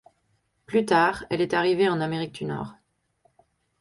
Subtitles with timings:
[0.65, 2.73] Plus tard, elle est arrivée en Amérique du Nord.